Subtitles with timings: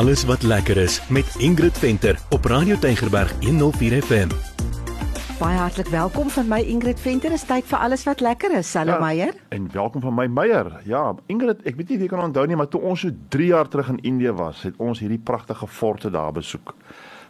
[0.00, 4.28] alles wat lekker is met Ingrid Venter op Radio Tygerberg 104 FM.
[5.38, 7.32] Baie hartlik welkom van my Ingrid Venter.
[7.36, 8.70] Is tyd vir alles wat lekker is.
[8.74, 9.34] Hallo ja, Meyer.
[9.48, 10.80] En welkom van my Meyer.
[10.88, 13.50] Ja, Ingrid, ek weet nie of jy kan onthou nie, maar toe ons so 3
[13.52, 16.72] jaar terug in Indië was, het ons hierdie pragtige forte daar besoek.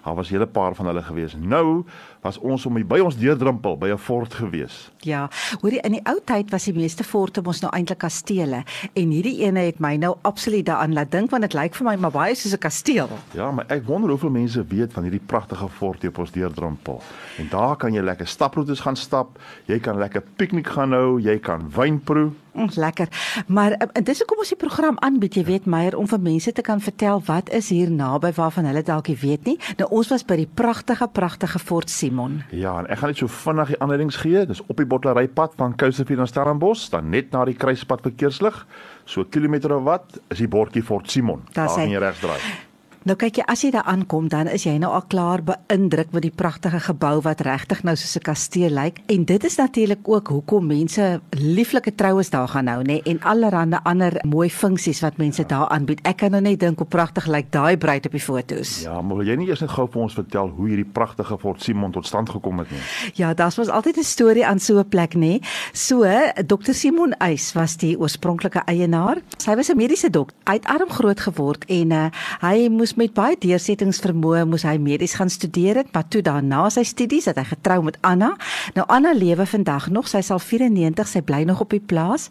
[0.04, 1.34] Daar was 'n hele paar van hulle gewees.
[1.38, 1.84] Nou
[2.20, 4.90] was ons om by ons deurdrimpel by 'n fort gewees.
[4.98, 5.28] Ja,
[5.60, 9.40] hoorie in die ou tyd was die meeste forte mos nou eintlik kastele en hierdie
[9.44, 12.34] ene het my nou absoluut daaraan laat dink want dit lyk vir my maar baie
[12.34, 13.08] soos 'n kasteel.
[13.32, 17.02] Ja, maar ek wonder hoeveel mense weet van hierdie pragtige fort op ons deurdrimpel.
[17.38, 21.38] En daar kan jy lekker staproetes gaan stap, jy kan lekker piknik gaan hou, jy
[21.38, 22.30] kan wyn proe.
[22.54, 23.08] Ons lekker.
[23.46, 26.64] Maar uh, dis hoekom ons die program aanbied, jy weet Meyer, om vir mense te
[26.66, 29.56] kan vertel wat is hier naby waarvan hulle dalk nie weet nie.
[29.78, 32.40] Nou ons was by die pragtige pragtige Fort Simon.
[32.50, 34.46] Ja, en ek gaan net so vinnig die aanleidings gee.
[34.50, 38.64] Dis op die Bottlerypad van Kousevier na Stellenbosch, dan net na die kruispunt verkeerslig.
[39.04, 41.46] So kilometer of wat is die bordjie Fort Simon.
[41.54, 42.68] Daar gaan jy regs draai.
[43.08, 46.20] Nou kyk jy as jy daar aankom dan is jy nou al klaar beïndruk met
[46.26, 50.28] die pragtige gebou wat regtig nou soos 'n kasteel lyk en dit is natuurlik ook
[50.28, 55.44] hoekom mense lieflike troues daar gaan hou nê en allerlei ander mooi funksies wat mense
[55.46, 56.00] daar aanbied.
[56.04, 58.82] Ek kan nou net dink hoe pragtig lyk daai bruid op die fotos.
[58.82, 61.62] Ja, maar wil jy nie eers net gou vir ons vertel hoe hierdie pragtige Fort
[61.62, 62.80] Simon tot stand gekom het nie?
[63.14, 65.40] Ja, daar was altyd 'n storie aan so 'n plek nê.
[65.72, 66.04] So,
[66.46, 69.22] Dr Simon Eis was die oorspronklike eienaar.
[69.46, 70.36] Hy was 'n mediese dokter.
[70.44, 74.74] Hy het arm groot geword en uh, hy moes moes met baie deursettingsvermoë moes hy
[74.82, 78.32] medies gaan studeer het, maar toe daarna sy studies het hy getrou met Anna.
[78.74, 82.30] Nou Anna lewe vandag nog, sy sal 94, sy bly nog op die plaas.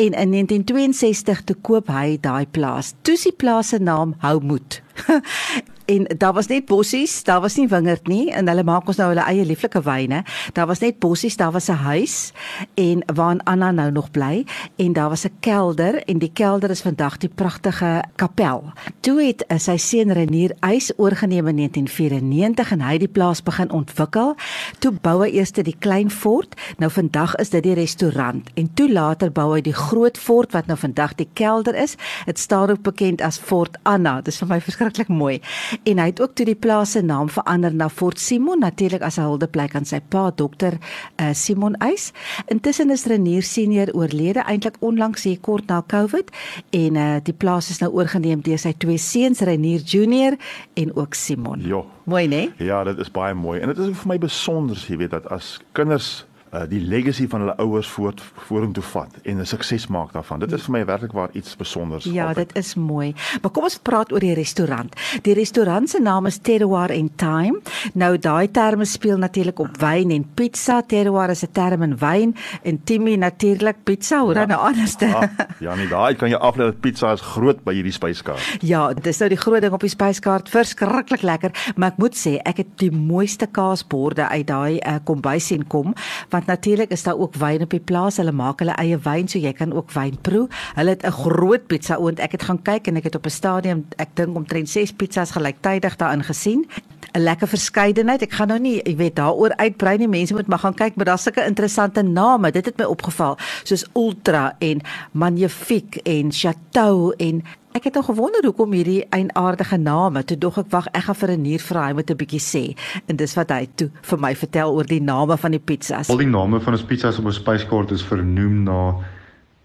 [0.00, 2.94] En in 1962 toe koop hy daai plaas.
[3.02, 4.80] Toe is die plaas se naam Houmoed.
[5.94, 9.08] en daar was net bossies, daar was nie wingerd nie en hulle maak ons nou
[9.10, 10.22] hulle eie lieflike wyne.
[10.52, 12.32] Daar was net bossies, daar was 'n huis
[12.74, 14.44] en waar Anna nou nog bly
[14.76, 18.72] en daar was 'n kelder en die kelder is vandag die pragtige kapel.
[19.00, 23.70] Toe het uh, sy seun Renier eis oorgeneem in 1994 en hy die plaas begin
[23.70, 24.36] ontwikkel.
[24.78, 26.54] Toe bou hy eers die klein fort.
[26.78, 30.66] Nou vandag is dit die restaurant en toe later bou hy die groot fort wat
[30.66, 31.96] nou vandag die kelder is.
[32.26, 34.16] Dit staan ook bekend as Fort Anna.
[34.16, 35.40] Dit is vir my verskriklik mooi
[35.84, 39.18] en hy het ook toe die plaas se naam verander na Fort Simon natuurlik as
[39.18, 40.78] 'n huldeplek aan sy pa dokter
[41.20, 42.12] uh, Simon Eis.
[42.46, 46.30] Intussen is Renier senior oorlede eintlik onlangs hier kort na Covid
[46.70, 50.36] en uh, die plaas is nou oorgeneem deur sy twee seuns Renier Junior
[50.74, 51.60] en ook Simon.
[51.60, 51.84] Ja.
[52.04, 52.48] Mooi, né?
[52.58, 55.60] Ja, dit is baie mooi en dit is vir my besonder, jy weet dat as
[55.72, 60.38] kinders uh, die legacy van hulle ouers voort vorentoe vat en 'n sukses maak daarvan.
[60.40, 62.04] Dit is vir my werklik waar iets spesiaals.
[62.04, 62.48] Ja, altijd.
[62.48, 63.14] dit is mooi.
[63.42, 64.94] Maar kom ons praat oor die restaurant.
[65.22, 67.60] Die restaurant se naam is Terroir and Time.
[67.94, 70.82] Nou daai terme speel natuurlik op wyn en pizza.
[70.82, 74.20] Terroir is 'n term in wyn en Timmy natuurlik pizza.
[74.20, 74.56] Hoe dan ja.
[74.56, 74.96] nou anders?
[74.98, 78.58] Ja, ja, nee, daai kan jy aflei dat pizza is groot by hierdie spyskaart.
[78.60, 80.48] Ja, dis nou die groot ding op die spyskaart.
[80.48, 85.46] Verskriklik lekker, maar ek moet sê ek het die mooiste kaasborde uit daai uh, kombuis
[85.46, 85.94] sien kom.
[86.30, 88.16] Want want natuurlik is daar ook wyn op die plaas.
[88.16, 90.46] Hulle maak hulle eie wyn, so jy kan ook wyn proe.
[90.74, 92.18] Hulle het 'n groot pizza oond.
[92.18, 95.30] Ek het gaan kyk en ek het op 'n stadium, ek dink omtrent 6 pizzas
[95.30, 96.66] gelyktydig daarin gesien.
[97.12, 98.22] 'n Lekker verskeidenheid.
[98.22, 100.08] Ek gaan nou nie, jy weet, daaroor uitbrei nie.
[100.08, 102.50] Mense moet maar gaan kyk, maar daar's sulke interessante name.
[102.50, 104.80] Dit het my opgeval, soos Ultra en
[105.12, 110.24] Magnifique en Chateau en Ek het nog gewonder hoekom hierdie eienaardige name.
[110.26, 112.64] Toe dog ek wag, ek gaan vir 'n nuur vra hy moet 'n bietjie sê.
[113.06, 116.10] En dis wat hy toe vir my vertel oor die name van die pizzas.
[116.10, 118.96] Al die name van ons pizzas op ons spyskaart is vernoem na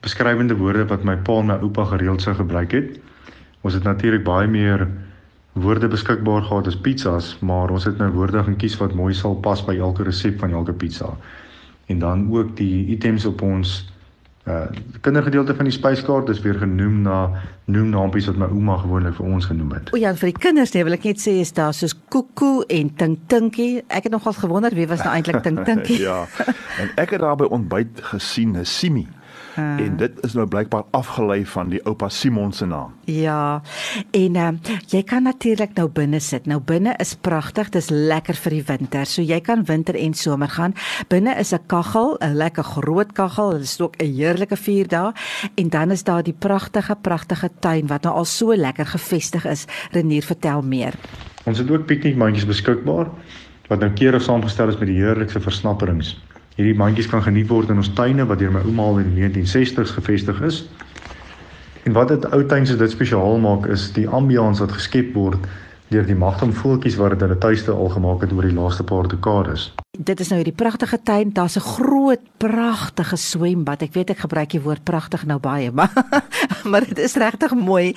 [0.02, 3.00] beskrywende woorde wat my pa en my oupa gereeld sou gebruik het.
[3.62, 4.88] Ons het natuurlik baie meer
[5.54, 9.36] woorde beskikbaar gehad as pizzas, maar ons het nou woorde gaan kies wat mooi sal
[9.36, 11.18] pas by elke resep van elke pizza.
[11.88, 13.95] En dan ook die items op ons
[14.46, 14.66] uh
[15.02, 17.32] kindergedeelte van die spyskaart is weer genoem na
[17.66, 19.90] noemnaampies wat my ouma gewoonlik vir ons genoem het.
[19.94, 22.92] O ja, vir die kinders nee, wil ek net sê is daar soos Koekoe en
[22.94, 23.82] Tintinkie.
[23.90, 25.98] Ek het nogal gewonder wie was nou eintlik Tintinkie.
[26.10, 26.24] ja.
[26.82, 29.08] En ek het daar by ontbyt gesien 'n Simi.
[29.56, 32.94] En dit is nou blykbaar afgelei van die oupa Simon se naam.
[33.06, 33.62] Ja.
[34.12, 34.50] En uh,
[34.92, 36.46] jy kan natuurlik nou binne sit.
[36.46, 37.70] Nou binne is pragtig.
[37.70, 39.06] Dis lekker vir die winter.
[39.06, 40.76] So jy kan winter en somer gaan.
[41.08, 43.52] Binne is 'n kaggel, 'n lekker groot kaggel.
[43.52, 45.14] Dit is ook 'n heerlike vuur daar.
[45.56, 49.66] En dan is daar die pragtige pragtige tuin wat nou al so lekker gevestig is.
[49.92, 50.94] Renier, vertel meer.
[51.46, 53.08] Ons het ook piknikmandjies beskikbaar
[53.68, 56.16] wat nou keurig saamgestel is met die heerlikste versnapperings.
[56.56, 59.26] Hierdie mandjies kan geniet word in ons tuine wat deur my ouma al in die
[59.26, 60.62] 1960s gevestig is.
[61.84, 65.50] En wat dit ou tuin se dit spesiaal maak is die ambiance wat geskep word
[65.92, 69.08] deur die magtige voeltjies wat dit hulle tuiste al gemaak het oor die laaste paar
[69.12, 69.68] dekades.
[69.98, 71.32] Dit is nou hierdie pragtige tuin.
[71.34, 73.82] Daar's 'n groot pragtige swembad.
[73.82, 75.92] Ek weet ek gebruik die woord pragtig nou baie, maar
[76.70, 77.96] maar dit is regtig mooi.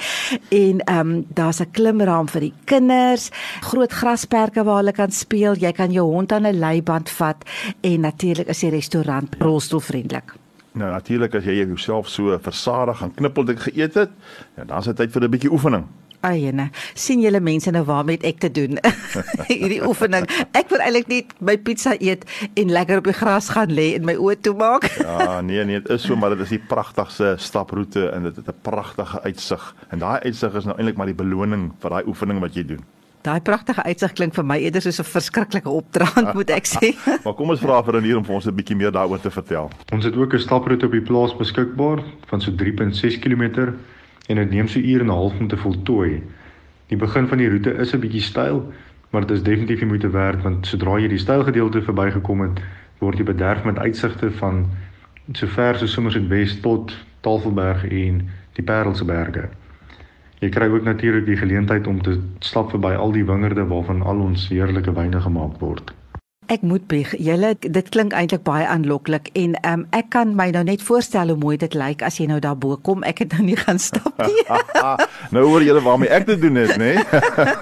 [0.48, 3.30] En ehm um, daar's 'n klimraam vir die kinders,
[3.60, 5.54] groot grasperke waar hulle kan speel.
[5.54, 7.44] Jy kan jou hond aan 'n leiband vat
[7.80, 10.34] en natuurlik is die restaurant rolstoelvriendelik.
[10.72, 14.10] Nou natuurlik as jy jouself so versadig en knippeldik geëet het,
[14.56, 15.84] ja, dan is dit tyd vir 'n bietjie oefening.
[16.26, 18.80] Ayene, sien julle mense nou waarmee ek te doen?
[19.48, 20.26] Hierdie oefening.
[20.58, 22.24] Ek wil eintlik net my pizza eet
[22.58, 24.88] en lekker op die gras gaan lê en my oë toemaak.
[25.06, 28.50] ja, nee nee, dit is so, maar dit is die pragtigste staproete en dit het
[28.50, 29.74] 'n pragtige uitsig.
[29.94, 32.82] En daai uitsig is nou eintlik maar die beloning vir daai oefening wat jy doen.
[33.22, 36.94] Daai pragtige uitsig klink vir my eerder soos 'n verskriklike opdraand, moet ek sê.
[37.24, 39.70] maar kom ons vra vir Renier om vir ons 'n bietjie meer daaroor te vertel.
[39.92, 43.74] Ons het ook 'n staproete op die plaas beskikbaar van so 3.6 km
[44.28, 46.22] en dit neem so uur en 'n half om te voltooi.
[46.86, 48.72] Die begin van die roete is 'n bietjie steil,
[49.10, 52.60] maar dit is definitief die moeite werd want sodra jy die steil gedeelte verbygekom het,
[52.98, 54.66] word jy bederf met uitsigte van
[55.32, 59.48] so ver so Somerset West tot Tafelberg en die Parelse berge.
[60.38, 64.20] Jy kry ook natuurlik die geleentheid om te stap verby al die wingerde waarvan al
[64.20, 65.97] ons heerlike wyne gemaak word.
[66.48, 67.10] Ek moet bieg.
[67.20, 71.36] Julle dit klink eintlik baie aanloklik en um, ek kan my nou net voorstel hoe
[71.36, 73.02] mooi dit lyk as jy nou daar bo kom.
[73.04, 74.44] Ek het nou nie gaan stap nie.
[75.36, 76.94] nou hoor julle waarmee ek te doen het, nê?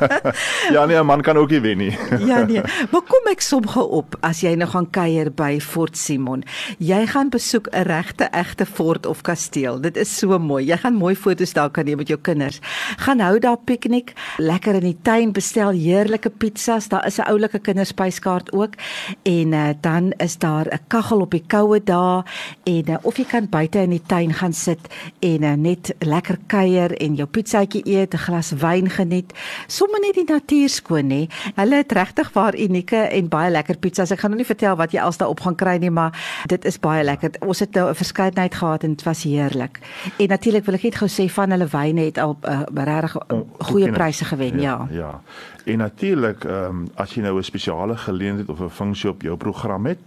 [0.77, 1.91] ja nee, 'n man kan ook nie wen nie.
[2.31, 2.63] ja nee.
[2.93, 6.47] Maar kom ek som gou op as jy nou gaan kuier by Fort Simon.
[6.79, 9.81] Jy gaan besoek 'n regte egte fort of kasteel.
[9.83, 10.63] Dit is so mooi.
[10.63, 12.63] Jy gaan mooi foto's daar kan neem met jou kinders.
[13.03, 16.89] Gaan hou daar piknik, lekker in die tuin, bestel heerlike pizzas.
[16.89, 18.76] Daar is 'n oulike kinderspyskaart ook
[19.23, 22.23] en uh, dan is daar 'n kaggel op die koue dae
[22.65, 24.81] en uh, of jy kan buite in die tuin gaan sit
[25.21, 29.33] en uh, net lekker kuier en jou pizzaatjie eet, 'n glas wyn geniet,
[29.67, 31.27] sommer net die natuur skoon hè.
[31.55, 34.11] Hulle het regtig waar unieke en baie lekker pizzas.
[34.11, 36.13] Ek gaan nou nie vertel wat jy als daarop gaan kry nie, maar
[36.47, 37.31] dit is baie lekker.
[37.41, 39.81] Ons het nou 'n verskeidenheid gehad en dit was heerlik.
[40.19, 43.41] En natuurlik wil ek net gou sê van hulle wyne het al uh, regtig uh,
[43.59, 44.87] goeie pryse gewen, ja.
[44.91, 44.97] Ja.
[44.97, 45.21] ja.
[45.67, 49.37] En natuurlik, ehm um, as jy nou 'n spesiale geleentheid of 'n funksie op jou
[49.37, 49.99] program het,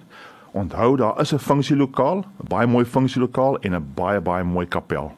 [0.52, 5.16] onthou daar is 'n funksielokaal, 'n baie mooi funksielokaal en 'n baie baie mooi kapel.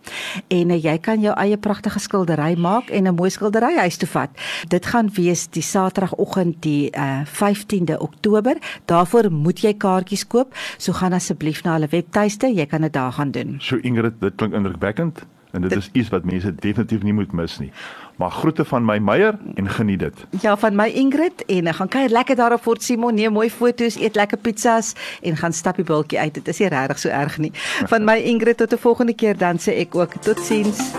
[0.48, 4.09] en uh, jy kan jou eie pragtige skildery maak en 'n mooi skildery huis toe
[4.09, 4.30] vat.
[4.68, 8.57] Dit gaan wees die Saterdagoggend die uh, 15de Oktober.
[8.85, 10.54] Daarvoor moet jy kaartjies koop.
[10.78, 13.57] So gaan asseblief na hulle webtuiste, jy kan dit daar gaan doen.
[13.59, 17.31] So Ingrid, dit klink indrukwekkend en dit, dit is iets wat mense definitief nie moet
[17.31, 17.71] mis nie.
[18.15, 20.25] Maar groete van my Meyer en geniet dit.
[20.41, 23.49] Ja, van my Ingrid en ek gaan kuier lekker daar op Fort Simon, neem mooi
[23.49, 26.33] foto's, eet lekker pizzas en gaan stap die bultjie uit.
[26.33, 27.53] Dit is nie regtig so erg nie.
[27.94, 30.91] Van my Ingrid tot 'n volgende keer dan sê ek ook totsiens.